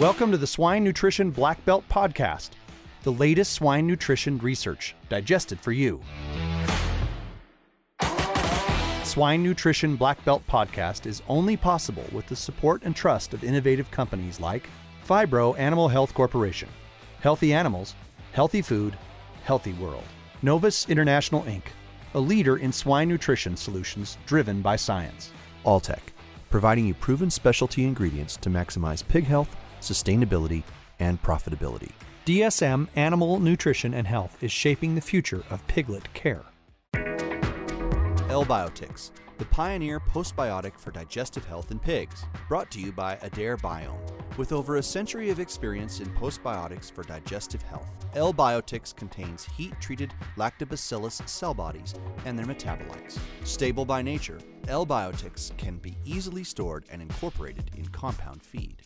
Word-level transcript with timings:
Welcome 0.00 0.30
to 0.30 0.38
the 0.38 0.46
Swine 0.46 0.82
Nutrition 0.82 1.30
Black 1.30 1.62
Belt 1.66 1.84
Podcast, 1.90 2.52
the 3.02 3.12
latest 3.12 3.52
swine 3.52 3.86
nutrition 3.86 4.38
research 4.38 4.96
digested 5.10 5.60
for 5.60 5.72
you. 5.72 6.00
Swine 9.04 9.42
Nutrition 9.42 9.96
Black 9.96 10.24
Belt 10.24 10.42
Podcast 10.48 11.04
is 11.04 11.20
only 11.28 11.54
possible 11.54 12.06
with 12.12 12.26
the 12.28 12.34
support 12.34 12.80
and 12.84 12.96
trust 12.96 13.34
of 13.34 13.44
innovative 13.44 13.90
companies 13.90 14.40
like 14.40 14.70
Phibro 15.06 15.58
Animal 15.58 15.86
Health 15.88 16.14
Corporation, 16.14 16.70
Healthy 17.20 17.52
Animals, 17.52 17.94
Healthy 18.32 18.62
Food, 18.62 18.96
Healthy 19.44 19.74
World, 19.74 20.04
Novus 20.40 20.88
International 20.88 21.42
Inc., 21.42 21.64
a 22.14 22.18
leader 22.18 22.56
in 22.56 22.72
swine 22.72 23.10
nutrition 23.10 23.54
solutions 23.54 24.16
driven 24.24 24.62
by 24.62 24.76
science. 24.76 25.30
Alltech, 25.66 26.00
providing 26.48 26.86
you 26.86 26.94
proven 26.94 27.28
specialty 27.28 27.84
ingredients 27.84 28.38
to 28.38 28.48
maximize 28.48 29.06
pig 29.06 29.24
health 29.24 29.54
sustainability, 29.80 30.62
and 30.98 31.22
profitability. 31.22 31.90
DSM 32.26 32.88
Animal 32.94 33.40
Nutrition 33.40 33.94
and 33.94 34.06
Health 34.06 34.36
is 34.42 34.52
shaping 34.52 34.94
the 34.94 35.00
future 35.00 35.42
of 35.50 35.66
piglet 35.66 36.12
care. 36.14 36.44
L-Biotics, 38.28 39.10
the 39.38 39.44
pioneer 39.46 39.98
postbiotic 39.98 40.78
for 40.78 40.92
digestive 40.92 41.44
health 41.46 41.70
in 41.72 41.78
pigs, 41.78 42.24
brought 42.46 42.70
to 42.70 42.80
you 42.80 42.92
by 42.92 43.16
Adare 43.16 43.58
Biome. 43.58 43.98
With 44.36 44.52
over 44.52 44.76
a 44.76 44.82
century 44.82 45.30
of 45.30 45.40
experience 45.40 45.98
in 45.98 46.06
postbiotics 46.10 46.92
for 46.92 47.02
digestive 47.02 47.62
health, 47.62 47.90
L-Biotics 48.14 48.94
contains 48.94 49.44
heat-treated 49.44 50.14
lactobacillus 50.36 51.28
cell 51.28 51.54
bodies 51.54 51.94
and 52.26 52.38
their 52.38 52.46
metabolites. 52.46 53.18
Stable 53.44 53.84
by 53.84 54.02
nature, 54.02 54.38
L-Biotics 54.68 55.56
can 55.56 55.78
be 55.78 55.96
easily 56.04 56.44
stored 56.44 56.84
and 56.90 57.02
incorporated 57.02 57.70
in 57.76 57.86
compound 57.86 58.42
feed. 58.42 58.82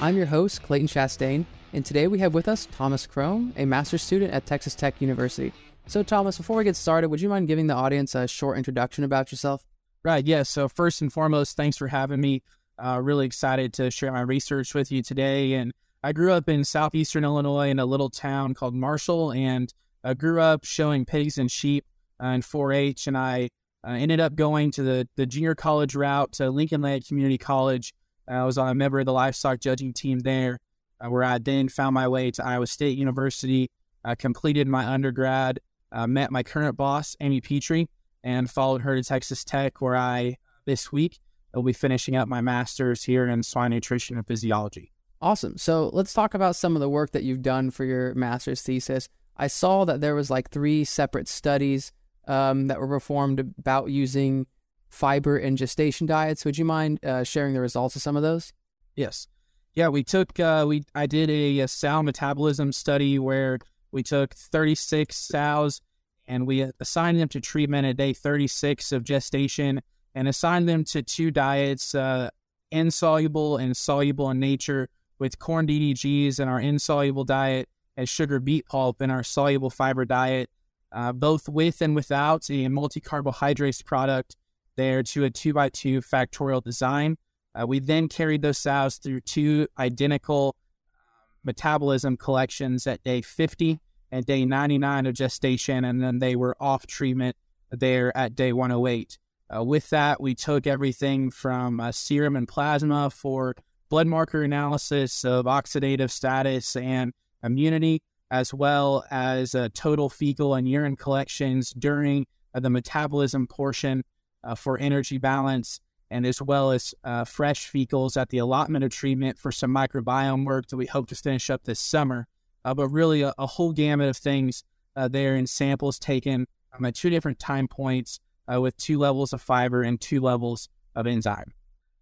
I'm 0.00 0.16
your 0.16 0.26
host, 0.26 0.62
Clayton 0.62 0.86
Chastain, 0.86 1.44
and 1.72 1.84
today 1.84 2.06
we 2.06 2.20
have 2.20 2.32
with 2.32 2.46
us 2.46 2.68
Thomas 2.70 3.04
Crome, 3.04 3.52
a 3.56 3.64
master's 3.64 4.00
student 4.00 4.32
at 4.32 4.46
Texas 4.46 4.76
Tech 4.76 5.00
University. 5.00 5.52
So, 5.88 6.04
Thomas, 6.04 6.36
before 6.36 6.56
we 6.56 6.64
get 6.64 6.76
started, 6.76 7.08
would 7.08 7.20
you 7.20 7.28
mind 7.28 7.48
giving 7.48 7.66
the 7.66 7.74
audience 7.74 8.14
a 8.14 8.28
short 8.28 8.58
introduction 8.58 9.02
about 9.02 9.32
yourself? 9.32 9.64
Right, 10.04 10.24
yes. 10.24 10.48
So, 10.50 10.68
first 10.68 11.00
and 11.00 11.12
foremost, 11.12 11.56
thanks 11.56 11.76
for 11.76 11.88
having 11.88 12.20
me. 12.20 12.42
Uh, 12.78 13.00
really 13.02 13.26
excited 13.26 13.72
to 13.72 13.90
share 13.90 14.12
my 14.12 14.20
research 14.20 14.72
with 14.72 14.92
you 14.92 15.02
today. 15.02 15.54
And 15.54 15.72
I 16.02 16.12
grew 16.12 16.32
up 16.32 16.48
in 16.48 16.64
southeastern 16.64 17.24
Illinois 17.24 17.68
in 17.68 17.80
a 17.80 17.84
little 17.84 18.08
town 18.08 18.54
called 18.54 18.74
Marshall, 18.74 19.32
and 19.32 19.74
I 20.04 20.14
grew 20.14 20.40
up 20.40 20.64
showing 20.64 21.06
pigs 21.06 21.38
and 21.38 21.50
sheep 21.50 21.84
uh, 22.22 22.28
in 22.28 22.42
4 22.42 22.72
H. 22.72 23.08
And 23.08 23.18
I 23.18 23.48
I 23.84 23.94
uh, 23.94 23.96
ended 23.98 24.20
up 24.20 24.34
going 24.34 24.70
to 24.72 24.82
the, 24.82 25.08
the 25.16 25.26
junior 25.26 25.54
college 25.54 25.94
route 25.94 26.32
to 26.32 26.50
Lincoln 26.50 26.82
Land 26.82 27.06
Community 27.06 27.38
College. 27.38 27.94
I 28.26 28.44
was 28.44 28.58
a 28.58 28.74
member 28.74 28.98
of 28.98 29.06
the 29.06 29.12
livestock 29.12 29.60
judging 29.60 29.92
team 29.92 30.18
there, 30.20 30.58
uh, 31.00 31.08
where 31.08 31.22
I 31.22 31.38
then 31.38 31.68
found 31.68 31.94
my 31.94 32.08
way 32.08 32.30
to 32.32 32.44
Iowa 32.44 32.66
State 32.66 32.98
University, 32.98 33.70
I 34.04 34.14
completed 34.14 34.68
my 34.68 34.84
undergrad, 34.86 35.60
uh, 35.92 36.06
met 36.06 36.30
my 36.30 36.42
current 36.42 36.76
boss, 36.76 37.16
Amy 37.20 37.40
Petry, 37.40 37.86
and 38.22 38.50
followed 38.50 38.82
her 38.82 38.96
to 38.96 39.02
Texas 39.02 39.44
Tech, 39.44 39.80
where 39.80 39.96
I, 39.96 40.36
this 40.64 40.92
week, 40.92 41.20
will 41.54 41.62
be 41.62 41.72
finishing 41.72 42.14
up 42.14 42.28
my 42.28 42.40
master's 42.40 43.04
here 43.04 43.26
in 43.26 43.42
swine 43.42 43.70
nutrition 43.70 44.16
and 44.16 44.26
physiology. 44.26 44.92
Awesome. 45.20 45.56
So 45.56 45.90
let's 45.92 46.12
talk 46.12 46.34
about 46.34 46.56
some 46.56 46.76
of 46.76 46.80
the 46.80 46.88
work 46.88 47.10
that 47.12 47.24
you've 47.24 47.42
done 47.42 47.70
for 47.70 47.84
your 47.84 48.14
master's 48.14 48.62
thesis. 48.62 49.08
I 49.36 49.46
saw 49.48 49.84
that 49.84 50.00
there 50.00 50.14
was 50.14 50.30
like 50.30 50.50
three 50.50 50.84
separate 50.84 51.28
studies 51.28 51.92
um, 52.28 52.68
that 52.68 52.78
were 52.78 52.86
performed 52.86 53.40
about 53.58 53.90
using 53.90 54.46
fiber 54.88 55.36
in 55.36 55.56
gestation 55.56 56.06
diets. 56.06 56.44
Would 56.44 56.58
you 56.58 56.64
mind 56.64 57.04
uh, 57.04 57.24
sharing 57.24 57.54
the 57.54 57.60
results 57.60 57.96
of 57.96 58.02
some 58.02 58.16
of 58.16 58.22
those? 58.22 58.52
Yes. 58.94 59.26
Yeah, 59.74 59.88
we 59.88 60.02
took 60.02 60.38
uh, 60.40 60.64
we 60.68 60.84
I 60.94 61.06
did 61.06 61.30
a, 61.30 61.60
a 61.60 61.68
sow 61.68 62.02
metabolism 62.02 62.72
study 62.72 63.18
where 63.18 63.58
we 63.92 64.02
took 64.02 64.34
36 64.34 65.16
sows 65.16 65.80
and 66.26 66.46
we 66.46 66.70
assigned 66.80 67.18
them 67.18 67.28
to 67.28 67.40
treatment 67.40 67.86
at 67.86 67.96
day 67.96 68.12
36 68.12 68.92
of 68.92 69.04
gestation 69.04 69.80
and 70.14 70.28
assigned 70.28 70.68
them 70.68 70.84
to 70.84 71.02
two 71.02 71.30
diets, 71.30 71.94
uh, 71.94 72.28
insoluble 72.70 73.56
and 73.56 73.76
soluble 73.76 74.30
in 74.30 74.40
nature, 74.40 74.88
with 75.18 75.38
corn 75.38 75.66
DDGs 75.66 76.40
in 76.40 76.48
our 76.48 76.60
insoluble 76.60 77.24
diet 77.24 77.68
and 77.96 78.08
sugar 78.08 78.40
beet 78.40 78.66
pulp 78.66 79.00
in 79.00 79.10
our 79.10 79.22
soluble 79.22 79.70
fiber 79.70 80.04
diet 80.04 80.50
uh, 80.92 81.12
both 81.12 81.48
with 81.48 81.80
and 81.82 81.94
without 81.94 82.50
a 82.50 82.68
multi-carbohydrate 82.68 83.82
product 83.84 84.36
there 84.76 85.02
to 85.02 85.24
a 85.24 85.30
two 85.30 85.52
by 85.52 85.68
two 85.68 86.00
factorial 86.00 86.62
design. 86.62 87.16
Uh, 87.54 87.66
we 87.66 87.78
then 87.80 88.08
carried 88.08 88.42
those 88.42 88.58
sows 88.58 88.96
through 88.96 89.20
two 89.20 89.66
identical 89.78 90.54
um, 90.92 91.04
metabolism 91.44 92.16
collections 92.16 92.86
at 92.86 93.02
day 93.02 93.20
50 93.20 93.80
and 94.10 94.24
day 94.24 94.44
99 94.44 95.06
of 95.06 95.14
gestation, 95.14 95.84
and 95.84 96.02
then 96.02 96.18
they 96.18 96.36
were 96.36 96.56
off 96.60 96.86
treatment 96.86 97.36
there 97.70 98.16
at 98.16 98.34
day 98.34 98.52
108. 98.52 99.18
Uh, 99.54 99.64
with 99.64 99.90
that, 99.90 100.20
we 100.20 100.34
took 100.34 100.66
everything 100.66 101.30
from 101.30 101.80
uh, 101.80 101.90
serum 101.90 102.36
and 102.36 102.46
plasma 102.46 103.10
for 103.10 103.54
blood 103.88 104.06
marker 104.06 104.42
analysis 104.42 105.24
of 105.24 105.46
oxidative 105.46 106.10
status 106.10 106.76
and 106.76 107.12
immunity, 107.42 108.02
as 108.30 108.52
well 108.52 109.04
as 109.10 109.54
uh, 109.54 109.68
total 109.74 110.08
fecal 110.08 110.54
and 110.54 110.68
urine 110.68 110.96
collections 110.96 111.70
during 111.70 112.26
uh, 112.54 112.60
the 112.60 112.70
metabolism 112.70 113.46
portion 113.46 114.04
uh, 114.44 114.54
for 114.54 114.78
energy 114.78 115.18
balance, 115.18 115.80
and 116.10 116.26
as 116.26 116.40
well 116.40 116.70
as 116.70 116.94
uh, 117.04 117.24
fresh 117.24 117.70
fecals 117.70 118.16
at 118.20 118.28
the 118.30 118.38
allotment 118.38 118.84
of 118.84 118.90
treatment 118.90 119.38
for 119.38 119.52
some 119.52 119.70
microbiome 119.70 120.44
work 120.44 120.68
that 120.68 120.76
we 120.76 120.86
hope 120.86 121.08
to 121.08 121.14
finish 121.14 121.50
up 121.50 121.64
this 121.64 121.80
summer. 121.80 122.26
Uh, 122.64 122.74
but 122.74 122.88
really, 122.88 123.22
a, 123.22 123.32
a, 123.38 123.46
whole 123.46 123.72
gamut 123.72 124.08
of 124.08 124.16
things 124.16 124.64
uh, 124.96 125.08
there 125.08 125.36
in 125.36 125.46
samples 125.46 125.98
taken 125.98 126.46
um, 126.76 126.84
at 126.84 126.94
two 126.94 127.08
different 127.08 127.38
time 127.38 127.68
points 127.68 128.20
with 128.50 128.74
two 128.78 128.98
levels 128.98 129.34
of 129.34 129.42
fiber 129.42 129.82
and 129.82 130.00
two 130.00 130.22
levels 130.22 130.70
of 130.94 131.06
enzyme. 131.06 131.52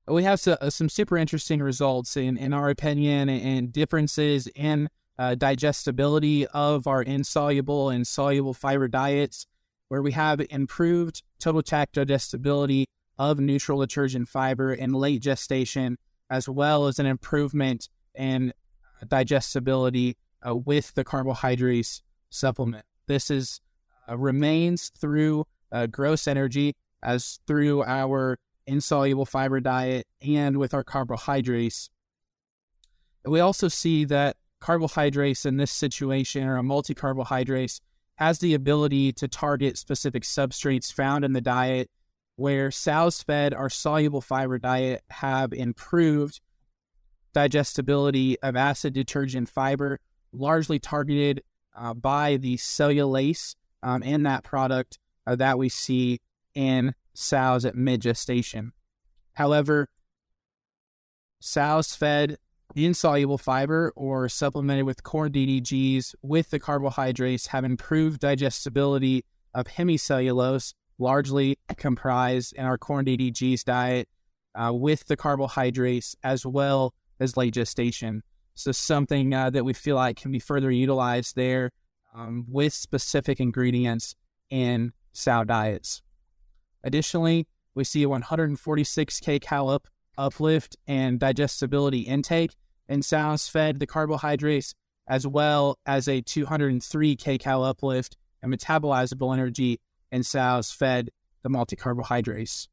We 0.07 0.23
have 0.23 0.39
so, 0.39 0.57
some 0.69 0.89
super 0.89 1.17
interesting 1.17 1.61
results, 1.61 2.17
in, 2.17 2.37
in 2.37 2.53
our 2.53 2.71
opinion, 2.71 3.29
and 3.29 3.73
differences 3.73 4.47
in 4.55 4.89
uh, 5.19 5.35
digestibility 5.35 6.47
of 6.49 6.87
our 6.87 7.03
insoluble 7.03 7.91
and 7.91 8.07
soluble 8.07 8.55
fiber 8.55 8.89
diets, 8.89 9.47
where 9.89 10.03
we 10.03 10.13
have 10.13 10.41
improved 10.51 11.23
total 11.39 11.63
tract 11.63 11.95
digestibility 11.95 12.87
of 13.19 13.39
neutral 13.39 13.81
detergent 13.81 14.29
fiber 14.29 14.73
in 14.73 14.93
late 14.93 15.23
gestation, 15.23 15.97
as 16.29 16.49
well 16.49 16.87
as 16.87 16.99
an 16.99 17.07
improvement 17.07 17.89
in 18.15 18.53
digestibility 19.09 20.17
uh, 20.47 20.55
with 20.55 20.95
the 20.95 21.05
carbohydrates 21.05 22.03
supplement. 22.31 22.85
This 23.07 23.31
is 23.31 23.61
uh, 24.09 24.17
remains 24.17 24.91
through 24.99 25.45
uh, 25.73 25.87
gross 25.87 26.29
energy 26.29 26.75
as 27.03 27.41
through 27.47 27.83
our 27.85 28.39
insoluble 28.67 29.25
fiber 29.25 29.61
diet 29.61 30.07
and 30.21 30.59
with 30.59 30.75
our 30.75 30.85
carbohydrates. 30.85 31.89
We 33.25 33.41
also 33.41 33.69
see 33.69 34.05
that 34.07 34.37
carbohydrates 34.67 35.47
in 35.47 35.59
this 35.59 35.71
situation 35.71 36.43
or 36.43 36.57
a 36.57 36.63
multi 36.63 36.93
carbohydrates 36.93 37.81
has 38.17 38.41
the 38.41 38.53
ability 38.53 39.13
to 39.13 39.29
target 39.29 39.79
specific 39.79 40.25
substrates 40.25 40.93
found 40.93 41.25
in 41.25 41.35
the 41.35 41.41
diet 41.41 41.89
where 42.35 42.73
sows 42.73 43.23
fed 43.23 43.55
our 43.55 43.71
soluble 43.71 44.21
fiber 44.21 44.59
diet 44.59 45.05
have 45.09 45.53
improved 45.53 46.41
digestibility 47.33 48.37
of 48.41 48.57
acid 48.57 48.93
detergent 48.93 49.49
fiber, 49.49 50.01
largely 50.33 50.81
targeted 50.81 51.45
uh, 51.77 51.95
by 51.95 52.37
the 52.37 52.57
cellulase 52.57 53.55
um, 53.85 54.03
in 54.03 54.25
that 54.25 54.43
product 54.43 54.99
uh, 55.29 55.37
that 55.37 55.59
we 55.59 55.69
see 55.69 56.21
in 56.57 56.93
sows 57.15 57.65
at 57.65 57.77
mid 57.77 58.01
gestation. 58.01 58.73
However, 59.35 59.89
sows 61.39 61.95
fed 61.95 62.39
insoluble 62.75 63.39
fiber 63.39 63.93
or 63.97 64.29
supplemented 64.29 64.85
with 64.85 65.03
corn 65.03 65.33
DDGs 65.33 66.15
with 66.23 66.51
the 66.51 66.59
carbohydrates 66.59 67.49
have 67.49 67.65
improved 67.65 68.21
digestibility 68.21 69.25
of 69.55 69.67
hemicellulose, 69.67 70.75
largely 70.99 71.59
comprised 71.77 72.53
in 72.55 72.65
our 72.65 72.77
corn 72.77 73.07
DDGs 73.07 73.65
diet, 73.65 74.09
uh, 74.55 74.73
with 74.73 75.07
the 75.07 75.17
carbohydrates 75.17 76.17
as 76.23 76.45
well 76.45 76.95
as 77.21 77.37
late 77.37 77.55
gestation. 77.55 78.23
So, 78.55 78.73
something 78.73 79.33
uh, 79.35 79.51
that 79.51 79.65
we 79.65 79.73
feel 79.75 79.97
like 79.97 80.17
can 80.17 80.33
be 80.33 80.39
further 80.39 80.71
utilized 80.71 81.37
there 81.37 81.71
um, 82.15 82.47
with 82.49 82.73
specific 82.73 83.39
ingredients 83.39 84.15
in 84.51 84.93
sow 85.13 85.45
diets. 85.45 86.03
Additionally, 86.83 87.47
we 87.75 87.85
see 87.85 88.03
a 88.03 88.09
146 88.09 89.21
kcal 89.21 89.75
up 89.75 89.89
uplift 90.19 90.77
and 90.87 91.19
digestibility 91.19 92.01
intake 92.01 92.55
and 92.89 93.05
sows 93.05 93.49
fed 93.49 93.79
the 93.79 93.87
carbohydrates 93.87 94.75
as 95.09 95.27
well 95.27 95.79
as 95.87 96.09
a 96.09 96.21
203 96.21 97.17
kcal 97.17 97.69
uplift 97.69 98.17
and 98.43 98.53
metabolizable 98.53 99.33
energy 99.33 99.81
in 100.11 100.23
sows 100.23 100.71
fed 100.71 101.11
the 101.43 101.49
multi-carbohydrates. 101.49 102.69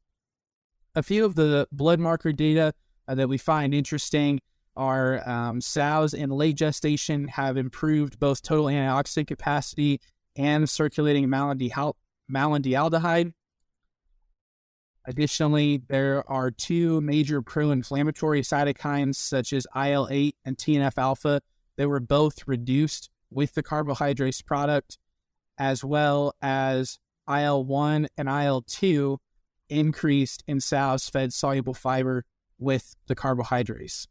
a 0.96 1.02
few 1.02 1.24
of 1.24 1.34
the 1.34 1.66
blood 1.72 2.00
marker 2.00 2.32
data 2.32 2.72
uh, 3.08 3.14
that 3.14 3.28
we 3.28 3.38
find 3.38 3.74
interesting 3.74 4.40
are 4.76 5.28
um, 5.28 5.60
sows 5.60 6.14
in 6.14 6.30
late 6.30 6.56
gestation 6.56 7.28
have 7.28 7.56
improved 7.56 8.18
both 8.18 8.42
total 8.42 8.66
antioxidant 8.66 9.28
capacity 9.28 10.00
and 10.36 10.68
circulating 10.68 11.28
malondialdehyde. 11.28 13.32
Additionally, 15.06 15.82
there 15.88 16.28
are 16.30 16.50
two 16.50 17.00
major 17.00 17.42
pro 17.42 17.70
inflammatory 17.70 18.40
cytokines, 18.40 19.16
such 19.16 19.52
as 19.52 19.66
IL 19.76 20.08
8 20.10 20.36
and 20.44 20.56
TNF 20.56 20.96
alpha, 20.96 21.42
that 21.76 21.88
were 21.88 22.00
both 22.00 22.46
reduced 22.46 23.10
with 23.30 23.54
the 23.54 23.62
carbohydrates 23.62 24.40
product, 24.40 24.98
as 25.58 25.84
well 25.84 26.34
as 26.40 26.98
IL 27.28 27.64
1 27.64 28.08
and 28.16 28.28
IL 28.28 28.62
2 28.62 29.18
increased 29.68 30.44
in 30.46 30.60
sows 30.60 31.08
fed 31.08 31.32
soluble 31.32 31.74
fiber 31.74 32.24
with 32.58 32.96
the 33.06 33.14
carbohydrates. 33.14 34.06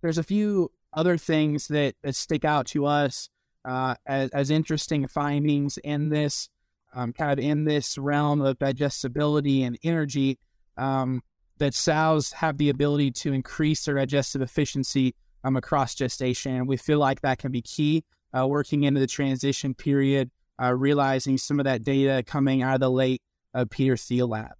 There's 0.00 0.18
a 0.18 0.22
few 0.22 0.70
other 0.92 1.18
things 1.18 1.68
that, 1.68 1.94
that 2.02 2.14
stick 2.14 2.44
out 2.44 2.66
to 2.68 2.86
us 2.86 3.28
uh, 3.64 3.96
as, 4.06 4.30
as 4.30 4.50
interesting 4.50 5.06
findings 5.08 5.78
in 5.78 6.08
this 6.08 6.48
um, 6.96 7.12
kind 7.12 7.38
of 7.38 7.38
in 7.38 7.64
this 7.64 7.96
realm 7.96 8.40
of 8.40 8.58
digestibility 8.58 9.62
and 9.62 9.78
energy. 9.84 10.38
Um, 10.76 11.22
that 11.58 11.74
sows 11.74 12.32
have 12.32 12.58
the 12.58 12.68
ability 12.68 13.10
to 13.10 13.32
increase 13.32 13.84
their 13.84 13.94
digestive 13.94 14.42
efficiency 14.42 15.14
um, 15.42 15.56
across 15.56 15.94
gestation. 15.94 16.66
We 16.66 16.76
feel 16.76 16.98
like 16.98 17.22
that 17.22 17.38
can 17.38 17.50
be 17.50 17.62
key 17.62 18.04
uh, 18.36 18.46
working 18.46 18.82
into 18.82 19.00
the 19.00 19.06
transition 19.06 19.74
period, 19.74 20.30
uh, 20.62 20.74
realizing 20.74 21.38
some 21.38 21.58
of 21.58 21.64
that 21.64 21.82
data 21.82 22.22
coming 22.26 22.62
out 22.62 22.74
of 22.74 22.80
the 22.80 22.90
late 22.90 23.22
uh, 23.54 23.64
Peter 23.70 23.96
Theil 23.96 24.28
lab. 24.28 24.52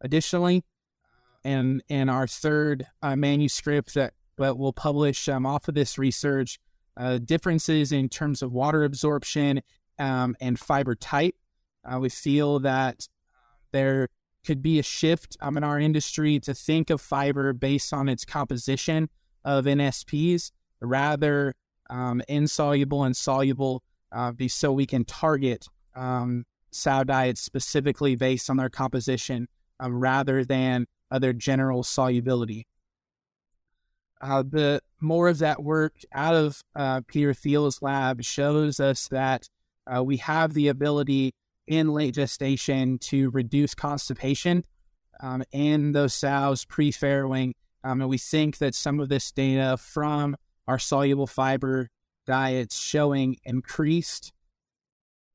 Additionally, 0.00 0.64
and 1.44 1.82
in 1.88 2.08
our 2.08 2.26
third 2.26 2.86
uh, 3.02 3.16
manuscript 3.16 3.94
that, 3.94 4.14
that 4.38 4.56
we'll 4.56 4.72
publish 4.72 5.28
um, 5.28 5.46
off 5.46 5.68
of 5.68 5.74
this 5.74 5.98
research, 5.98 6.58
uh, 6.96 7.18
differences 7.18 7.92
in 7.92 8.08
terms 8.08 8.42
of 8.42 8.52
water 8.52 8.84
absorption 8.84 9.60
um, 9.98 10.36
and 10.40 10.58
fiber 10.58 10.94
type. 10.94 11.34
Uh, 11.84 11.98
we 11.98 12.08
feel 12.08 12.58
that 12.60 13.08
there 13.72 14.08
could 14.44 14.62
be 14.62 14.78
a 14.78 14.82
shift 14.82 15.36
um, 15.40 15.56
in 15.56 15.64
our 15.64 15.78
industry 15.78 16.38
to 16.40 16.54
think 16.54 16.90
of 16.90 17.00
fiber 17.00 17.52
based 17.52 17.92
on 17.92 18.08
its 18.08 18.24
composition 18.24 19.08
of 19.44 19.64
NSPs, 19.64 20.52
rather 20.80 21.54
um, 21.90 22.22
insoluble 22.28 23.04
and 23.04 23.16
soluble, 23.16 23.82
uh, 24.12 24.32
so 24.48 24.72
we 24.72 24.86
can 24.86 25.04
target 25.04 25.66
um, 25.94 26.44
sow 26.70 27.04
diets 27.04 27.40
specifically 27.40 28.16
based 28.16 28.50
on 28.50 28.56
their 28.56 28.68
composition 28.68 29.48
um, 29.80 29.94
rather 29.98 30.44
than 30.44 30.86
other 31.10 31.32
general 31.32 31.82
solubility. 31.82 32.66
Uh, 34.20 34.42
the 34.42 34.80
more 35.00 35.28
of 35.28 35.38
that 35.38 35.62
work 35.62 35.94
out 36.12 36.34
of 36.34 36.62
uh, 36.74 37.00
Peter 37.06 37.34
Theil's 37.34 37.82
lab 37.82 38.22
shows 38.22 38.80
us 38.80 39.08
that 39.08 39.48
uh, 39.86 40.02
we 40.02 40.16
have 40.18 40.54
the 40.54 40.68
ability 40.68 41.32
in 41.66 41.92
late 41.92 42.14
gestation 42.14 42.98
to 42.98 43.30
reduce 43.30 43.74
constipation 43.74 44.64
um, 45.20 45.42
in 45.52 45.92
those 45.92 46.14
sows 46.14 46.64
pre 46.64 46.92
farrowing. 46.92 47.52
Um, 47.84 48.00
and 48.00 48.10
we 48.10 48.18
think 48.18 48.58
that 48.58 48.74
some 48.74 49.00
of 49.00 49.08
this 49.08 49.30
data 49.30 49.76
from 49.76 50.36
our 50.66 50.78
soluble 50.78 51.26
fiber 51.26 51.88
diets 52.26 52.76
showing 52.76 53.36
increased, 53.44 54.32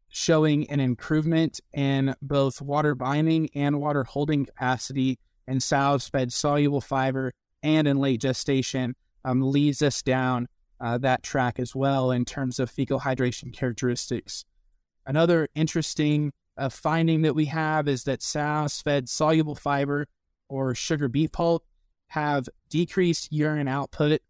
showing 0.09 0.69
an 0.69 0.79
improvement 0.79 1.61
in 1.73 2.15
both 2.21 2.61
water 2.61 2.95
binding 2.95 3.49
and 3.55 3.79
water 3.79 4.03
holding 4.03 4.45
capacity 4.45 5.17
in 5.47 5.59
sows 5.59 6.07
fed 6.07 6.31
soluble 6.33 6.81
fiber 6.81 7.31
and 7.63 7.87
in 7.87 7.97
late 7.97 8.21
gestation 8.21 8.95
um, 9.23 9.41
leads 9.41 9.81
us 9.81 10.01
down 10.01 10.47
uh, 10.81 10.97
that 10.97 11.23
track 11.23 11.59
as 11.59 11.75
well 11.75 12.11
in 12.11 12.25
terms 12.25 12.59
of 12.59 12.69
fecal 12.69 13.01
hydration 13.01 13.53
characteristics. 13.53 14.43
Another 15.05 15.47
interesting 15.55 16.33
uh, 16.57 16.69
finding 16.69 17.21
that 17.21 17.35
we 17.35 17.45
have 17.45 17.87
is 17.87 18.03
that 18.03 18.21
sows 18.21 18.81
fed 18.81 19.07
soluble 19.07 19.55
fiber 19.55 20.07
or 20.49 20.75
sugar 20.75 21.07
beet 21.07 21.31
pulp 21.31 21.63
have 22.09 22.49
decreased 22.69 23.31
urine 23.31 23.67
output 23.67 24.21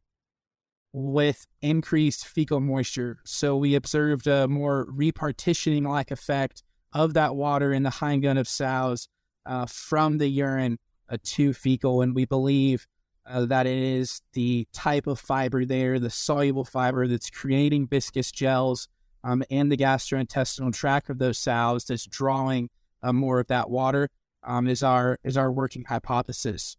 with 0.94 1.48
increased 1.62 2.28
fecal 2.28 2.60
moisture. 2.60 3.20
So 3.24 3.56
we 3.56 3.76
observed 3.76 4.28
a 4.28 4.48
more 4.48 4.86
repartitioning 4.88 5.88
like 5.88 6.12
effect 6.12 6.64
of 6.94 7.14
that 7.14 7.36
water 7.36 7.72
in 7.72 7.84
the 7.84 7.90
hindgut 7.90 8.38
of 8.38 8.48
sows 8.48 9.08
uh, 9.46 9.66
from 9.66 10.18
the 10.18 10.28
urine 10.28 10.80
uh, 11.10 11.18
to 11.24 11.54
fecal. 11.54 12.02
And 12.02 12.14
we 12.14 12.26
believe 12.26 12.88
uh, 13.32 13.46
that 13.46 13.66
it 13.66 13.78
is 13.78 14.22
the 14.34 14.68
type 14.74 15.08
of 15.08 15.20
fiber 15.20 15.66
there, 15.66 16.00
the 16.00 16.10
soluble 16.10 16.66
fiber 16.66 17.08
that's 17.08 17.30
creating 17.30 17.88
viscous 17.88 18.32
gels 18.32 18.88
um, 19.24 19.44
and 19.50 19.72
the 19.72 19.78
gastrointestinal 19.78 20.74
tract 20.74 21.10
of 21.10 21.20
those 21.20 21.38
sows 21.38 21.86
that's 21.86 22.06
drawing 22.06 22.70
uh, 23.04 23.14
more 23.14 23.40
of 23.40 23.48
that 23.48 23.70
water 23.70 24.10
um, 24.44 24.68
is 24.68 24.84
our 24.84 25.18
is 25.24 25.38
our 25.38 25.52
working 25.52 25.86
hypothesis. 25.88 26.78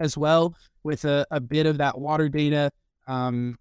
As 0.00 0.16
well, 0.16 0.54
with 0.82 1.04
a, 1.04 1.26
a 1.30 1.40
bit 1.40 1.66
of 1.66 1.78
that 1.78 1.98
water 1.98 2.28
data, 2.28 2.70
um, 3.06 3.58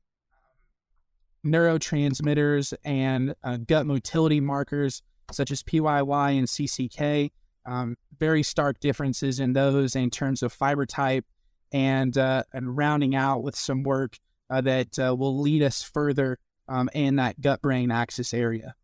neurotransmitters 1.45 2.73
and 2.83 3.35
uh, 3.43 3.57
gut 3.57 3.85
motility 3.85 4.39
markers 4.39 5.01
such 5.31 5.51
as 5.51 5.63
PYY 5.63 6.37
and 6.37 6.47
CCK, 6.47 7.31
um, 7.65 7.95
very 8.17 8.43
stark 8.43 8.79
differences 8.79 9.39
in 9.39 9.53
those 9.53 9.95
in 9.95 10.09
terms 10.09 10.43
of 10.43 10.51
fiber 10.51 10.85
type 10.85 11.25
and 11.73 12.17
uh, 12.17 12.43
and 12.53 12.77
rounding 12.77 13.15
out 13.15 13.43
with 13.43 13.55
some 13.55 13.83
work 13.83 14.19
uh, 14.49 14.61
that 14.61 14.97
uh, 14.99 15.15
will 15.15 15.37
lead 15.37 15.63
us 15.63 15.81
further 15.81 16.37
um, 16.69 16.89
in 16.93 17.17
that 17.17 17.41
gut 17.41 17.61
brain 17.61 17.91
axis 17.91 18.33
area. 18.33 18.75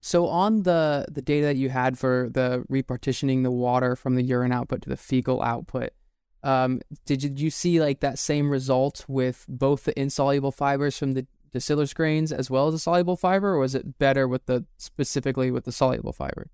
So 0.00 0.26
on 0.26 0.64
the 0.64 1.06
the 1.10 1.22
data 1.22 1.46
that 1.46 1.56
you 1.56 1.70
had 1.70 1.98
for 1.98 2.28
the 2.30 2.64
repartitioning 2.70 3.42
the 3.42 3.50
water 3.50 3.96
from 3.96 4.14
the 4.14 4.22
urine 4.22 4.52
output 4.52 4.82
to 4.82 4.90
the 4.90 4.96
fecal 4.96 5.42
output, 5.42 5.90
um, 6.42 6.80
did, 7.06 7.22
you, 7.22 7.28
did 7.30 7.40
you 7.40 7.50
see 7.50 7.80
like 7.80 8.00
that 8.00 8.18
same 8.18 8.50
result 8.50 9.04
with 9.08 9.46
both 9.48 9.84
the 9.84 9.98
insoluble 9.98 10.52
fibers 10.52 10.98
from 10.98 11.14
the 11.14 11.26
distillers 11.52 11.94
grains 11.94 12.32
as 12.32 12.50
well 12.50 12.66
as 12.68 12.74
the 12.74 12.78
soluble 12.78 13.16
fiber, 13.16 13.54
or 13.54 13.58
was 13.58 13.74
it 13.74 13.98
better 13.98 14.26
with 14.26 14.46
the 14.46 14.64
specifically 14.76 15.50
with 15.50 15.64
the 15.64 15.72
soluble 15.72 16.12
fiber? 16.12 16.50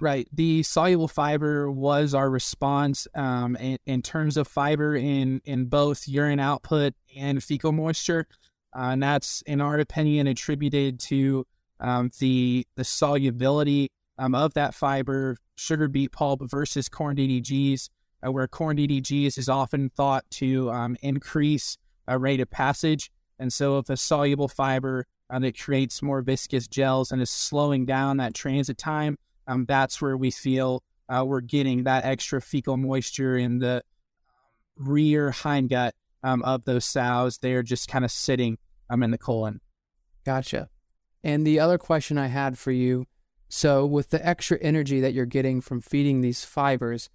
Right. 0.00 0.26
The 0.32 0.64
soluble 0.64 1.06
fiber 1.06 1.70
was 1.70 2.12
our 2.12 2.28
response 2.28 3.06
um, 3.14 3.54
in, 3.56 3.78
in, 3.86 4.02
terms 4.02 4.36
of 4.36 4.48
fiber 4.48 4.96
in, 4.96 5.40
in 5.44 5.66
both 5.66 6.08
urine 6.08 6.40
output 6.40 6.94
and 7.16 7.42
fecal 7.42 7.70
moisture. 7.70 8.26
Uh, 8.74 8.90
and 8.92 9.02
that's, 9.02 9.42
in 9.42 9.60
our 9.60 9.78
opinion, 9.78 10.26
attributed 10.26 10.98
to 10.98 11.46
um, 11.78 12.10
the, 12.18 12.66
the 12.74 12.84
solubility 12.84 13.90
um, 14.18 14.34
of 14.34 14.54
that 14.54 14.74
fiber, 14.74 15.36
sugar 15.54 15.88
beet 15.88 16.12
pulp 16.12 16.40
versus 16.50 16.88
corn 16.88 17.16
DDGs, 17.16 17.88
uh, 18.26 18.32
where 18.32 18.48
corn 18.48 18.76
DDGs 18.76 19.38
is 19.38 19.48
often 19.48 19.90
thought 19.90 20.24
to 20.30 20.70
um, 20.70 20.96
increase 21.02 21.76
a 22.08 22.18
rate 22.18 22.40
of 22.40 22.50
passage. 22.50 23.10
And 23.38 23.52
so, 23.52 23.78
if 23.78 23.90
a 23.90 23.96
soluble 23.96 24.48
fiber 24.48 25.06
uh, 25.30 25.38
that 25.40 25.58
creates 25.58 26.02
more 26.02 26.22
viscous 26.22 26.68
gels 26.68 27.10
and 27.10 27.20
is 27.20 27.30
slowing 27.30 27.86
down 27.86 28.18
that 28.18 28.34
transit 28.34 28.78
time, 28.78 29.18
um, 29.46 29.64
that's 29.66 30.00
where 30.00 30.16
we 30.16 30.30
feel 30.30 30.82
uh, 31.08 31.24
we're 31.26 31.40
getting 31.40 31.84
that 31.84 32.04
extra 32.04 32.40
fecal 32.40 32.76
moisture 32.76 33.36
in 33.36 33.58
the 33.58 33.82
rear 34.76 35.30
hindgut 35.30 35.92
um, 36.22 36.42
of 36.42 36.64
those 36.64 36.84
sows. 36.84 37.38
They're 37.38 37.62
just 37.62 37.88
kind 37.88 38.04
of 38.04 38.10
sitting 38.10 38.58
um, 38.88 39.02
in 39.02 39.10
the 39.10 39.18
colon. 39.18 39.60
Gotcha. 40.24 40.68
And 41.24 41.46
the 41.46 41.60
other 41.60 41.78
question 41.78 42.18
I 42.18 42.26
had 42.26 42.58
for 42.58 42.70
you 42.72 43.06
so, 43.54 43.84
with 43.84 44.08
the 44.08 44.26
extra 44.26 44.56
energy 44.62 45.00
that 45.00 45.12
you're 45.12 45.26
getting 45.26 45.60
from 45.60 45.82
feeding 45.82 46.22
these 46.22 46.42
fibers, 46.42 47.10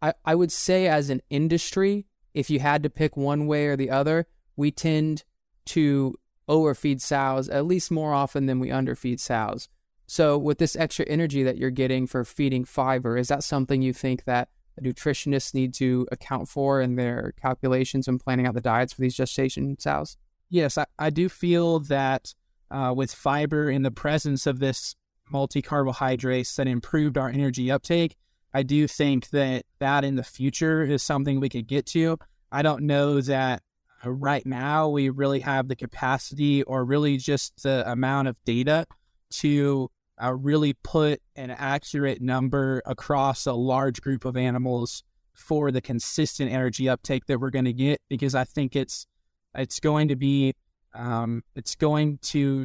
I, 0.00 0.14
I 0.24 0.34
would 0.34 0.50
say 0.50 0.88
as 0.88 1.10
an 1.10 1.20
industry, 1.28 2.06
if 2.32 2.48
you 2.48 2.60
had 2.60 2.82
to 2.84 2.88
pick 2.88 3.14
one 3.14 3.46
way 3.46 3.66
or 3.66 3.76
the 3.76 3.90
other, 3.90 4.26
we 4.56 4.70
tend 4.70 5.24
to 5.66 6.14
overfeed 6.48 7.02
sows 7.02 7.50
at 7.50 7.66
least 7.66 7.90
more 7.90 8.14
often 8.14 8.46
than 8.46 8.58
we 8.58 8.70
underfeed 8.70 9.20
sows. 9.20 9.68
So, 10.12 10.36
with 10.36 10.58
this 10.58 10.76
extra 10.76 11.06
energy 11.06 11.42
that 11.42 11.56
you're 11.56 11.70
getting 11.70 12.06
for 12.06 12.22
feeding 12.22 12.66
fiber, 12.66 13.16
is 13.16 13.28
that 13.28 13.42
something 13.42 13.80
you 13.80 13.94
think 13.94 14.24
that 14.24 14.50
nutritionists 14.78 15.54
need 15.54 15.72
to 15.76 16.06
account 16.12 16.50
for 16.50 16.82
in 16.82 16.96
their 16.96 17.32
calculations 17.40 18.06
and 18.08 18.20
planning 18.20 18.46
out 18.46 18.52
the 18.52 18.60
diets 18.60 18.92
for 18.92 19.00
these 19.00 19.14
gestation 19.14 19.74
sows? 19.80 20.18
Yes, 20.50 20.76
I, 20.76 20.84
I 20.98 21.08
do 21.08 21.30
feel 21.30 21.78
that 21.78 22.34
uh, 22.70 22.92
with 22.94 23.10
fiber 23.10 23.70
in 23.70 23.84
the 23.84 23.90
presence 23.90 24.46
of 24.46 24.58
this 24.58 24.96
multi 25.30 25.62
carbohydrates 25.62 26.56
that 26.56 26.68
improved 26.68 27.16
our 27.16 27.30
energy 27.30 27.70
uptake, 27.70 28.14
I 28.52 28.64
do 28.64 28.86
think 28.86 29.30
that 29.30 29.64
that 29.78 30.04
in 30.04 30.16
the 30.16 30.22
future 30.22 30.82
is 30.82 31.02
something 31.02 31.40
we 31.40 31.48
could 31.48 31.66
get 31.66 31.86
to. 31.86 32.18
I 32.50 32.60
don't 32.60 32.82
know 32.82 33.22
that 33.22 33.62
uh, 34.04 34.10
right 34.10 34.44
now 34.44 34.90
we 34.90 35.08
really 35.08 35.40
have 35.40 35.68
the 35.68 35.76
capacity 35.76 36.64
or 36.64 36.84
really 36.84 37.16
just 37.16 37.62
the 37.62 37.90
amount 37.90 38.28
of 38.28 38.36
data 38.44 38.86
to 39.30 39.90
uh, 40.22 40.32
really 40.32 40.72
put 40.72 41.20
an 41.36 41.50
accurate 41.50 42.20
number 42.20 42.82
across 42.86 43.46
a 43.46 43.52
large 43.52 44.00
group 44.00 44.24
of 44.24 44.36
animals 44.36 45.02
for 45.34 45.70
the 45.70 45.80
consistent 45.80 46.50
energy 46.50 46.88
uptake 46.88 47.26
that 47.26 47.40
we're 47.40 47.50
going 47.50 47.64
to 47.64 47.72
get 47.72 48.00
because 48.08 48.34
I 48.34 48.44
think 48.44 48.76
it's 48.76 49.06
it's 49.54 49.80
going 49.80 50.08
to 50.08 50.16
be 50.16 50.54
um, 50.94 51.42
it's 51.56 51.74
going 51.74 52.18
to 52.18 52.64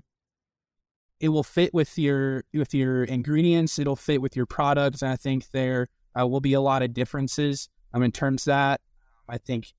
it 1.20 1.30
will 1.30 1.44
fit 1.44 1.74
with 1.74 1.98
your 1.98 2.44
with 2.54 2.74
your 2.74 3.04
ingredients 3.06 3.80
it'll 3.80 3.96
fit 3.96 4.22
with 4.22 4.36
your 4.36 4.46
products 4.46 5.02
and 5.02 5.12
I 5.12 5.16
think 5.16 5.52
there 5.52 5.88
uh, 6.20 6.28
will 6.28 6.42
be 6.42 6.54
a 6.54 6.62
lot 6.62 6.84
of 6.84 6.94
differences 6.94 7.70
um, 7.94 8.04
in 8.04 8.12
terms 8.12 8.44
of 8.44 8.52
that 8.52 8.82
I 9.30 9.38
think 9.38 9.74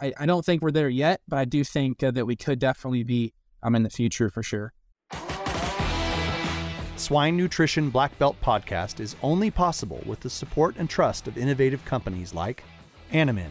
I, 0.00 0.12
I 0.18 0.26
don't 0.26 0.44
think 0.44 0.62
we're 0.62 0.70
there 0.70 0.88
yet 0.88 1.20
but 1.28 1.38
I 1.38 1.44
do 1.44 1.62
think 1.62 2.02
uh, 2.02 2.10
that 2.12 2.26
we 2.26 2.36
could 2.36 2.58
definitely 2.58 3.04
be 3.04 3.34
um, 3.64 3.74
in 3.74 3.82
the 3.82 3.90
future 3.90 4.30
for 4.30 4.42
sure. 4.42 4.72
Swine 6.96 7.36
Nutrition 7.36 7.90
Black 7.90 8.16
Belt 8.20 8.36
podcast 8.40 9.00
is 9.00 9.16
only 9.20 9.50
possible 9.50 10.00
with 10.06 10.20
the 10.20 10.30
support 10.30 10.76
and 10.78 10.88
trust 10.88 11.26
of 11.26 11.36
innovative 11.36 11.84
companies 11.84 12.32
like 12.32 12.62
Animine, 13.12 13.50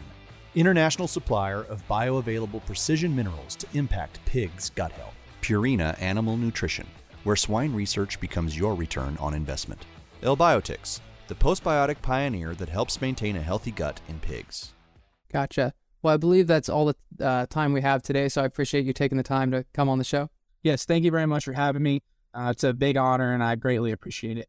international 0.54 1.06
supplier 1.06 1.64
of 1.64 1.86
bioavailable 1.86 2.64
precision 2.64 3.14
minerals 3.14 3.54
to 3.56 3.66
impact 3.74 4.18
pigs' 4.24 4.70
gut 4.70 4.92
health. 4.92 5.14
Purina 5.42 6.00
Animal 6.00 6.38
Nutrition, 6.38 6.86
where 7.24 7.36
swine 7.36 7.74
research 7.74 8.18
becomes 8.18 8.58
your 8.58 8.74
return 8.74 9.16
on 9.20 9.34
investment. 9.34 9.84
L-Biotics, 10.22 11.00
the 11.28 11.34
postbiotic 11.34 12.00
pioneer 12.00 12.54
that 12.54 12.70
helps 12.70 13.02
maintain 13.02 13.36
a 13.36 13.42
healthy 13.42 13.70
gut 13.70 14.00
in 14.08 14.18
pigs. 14.20 14.72
Gotcha. 15.30 15.74
Well, 16.02 16.14
I 16.14 16.16
believe 16.16 16.46
that's 16.46 16.70
all 16.70 16.86
the 16.86 16.96
uh, 17.24 17.44
time 17.46 17.74
we 17.74 17.82
have 17.82 18.02
today, 18.02 18.30
so 18.30 18.42
I 18.42 18.46
appreciate 18.46 18.86
you 18.86 18.94
taking 18.94 19.18
the 19.18 19.22
time 19.22 19.50
to 19.50 19.66
come 19.74 19.90
on 19.90 19.98
the 19.98 20.04
show. 20.04 20.30
Yes, 20.62 20.86
thank 20.86 21.04
you 21.04 21.10
very 21.10 21.26
much 21.26 21.44
for 21.44 21.52
having 21.52 21.82
me. 21.82 22.02
Uh, 22.34 22.48
it's 22.50 22.64
a 22.64 22.72
big 22.72 22.96
honor, 22.96 23.32
and 23.32 23.42
I 23.42 23.54
greatly 23.54 23.92
appreciate 23.92 24.38
it. 24.38 24.48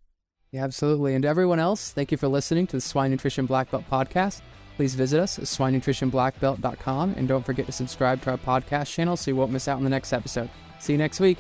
Yeah, 0.52 0.64
absolutely. 0.64 1.14
And 1.14 1.24
to 1.24 1.28
everyone 1.28 1.60
else, 1.60 1.92
thank 1.92 2.12
you 2.12 2.18
for 2.18 2.28
listening 2.28 2.66
to 2.68 2.78
the 2.78 2.82
Swine 2.82 3.12
Nutrition 3.12 3.46
Black 3.46 3.70
Belt 3.70 3.84
podcast. 3.92 4.42
Please 4.76 4.96
visit 4.96 5.20
us 5.20 5.38
at 5.38 5.46
swinenutritionblackbelt.com 5.46 7.16
and 7.18 7.28
don't 7.28 7.46
forget 7.46 7.66
to 7.66 7.72
subscribe 7.72 8.22
to 8.24 8.32
our 8.32 8.38
podcast 8.38 8.92
channel 8.94 9.16
so 9.16 9.32
you 9.32 9.36
won't 9.36 9.52
miss 9.52 9.68
out 9.68 9.78
on 9.78 9.84
the 9.84 9.90
next 9.90 10.14
episode. 10.14 10.50
See 10.80 10.94
you 10.94 10.98
next 10.98 11.20
week. 11.20 11.38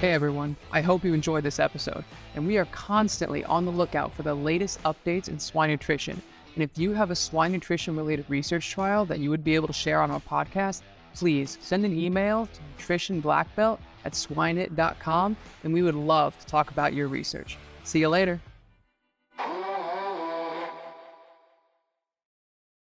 Hey 0.00 0.12
everyone, 0.12 0.56
I 0.70 0.80
hope 0.80 1.04
you 1.04 1.12
enjoyed 1.12 1.42
this 1.42 1.58
episode, 1.58 2.04
and 2.36 2.46
we 2.46 2.56
are 2.56 2.66
constantly 2.66 3.44
on 3.44 3.64
the 3.64 3.72
lookout 3.72 4.14
for 4.14 4.22
the 4.22 4.34
latest 4.34 4.80
updates 4.84 5.28
in 5.28 5.40
swine 5.40 5.70
nutrition. 5.70 6.22
And 6.54 6.62
if 6.62 6.78
you 6.78 6.92
have 6.92 7.10
a 7.10 7.16
swine 7.16 7.50
nutrition 7.50 7.96
related 7.96 8.24
research 8.28 8.70
trial 8.70 9.04
that 9.06 9.18
you 9.18 9.30
would 9.30 9.42
be 9.42 9.54
able 9.54 9.66
to 9.66 9.72
share 9.72 10.00
on 10.00 10.10
our 10.10 10.20
podcast, 10.20 10.82
please 11.14 11.58
send 11.60 11.84
an 11.84 11.98
email 11.98 12.46
to 12.46 12.60
nutritionblackbelt 12.78 13.78
at 14.04 14.12
swineit.com 14.12 15.36
and 15.64 15.72
we 15.72 15.82
would 15.82 15.94
love 15.94 16.38
to 16.38 16.46
talk 16.46 16.70
about 16.70 16.94
your 16.94 17.08
research. 17.08 17.58
See 17.84 18.00
you 18.00 18.08
later. 18.08 18.40